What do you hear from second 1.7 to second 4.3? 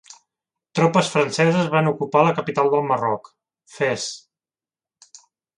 van ocupar la capital del Marroc, Fes.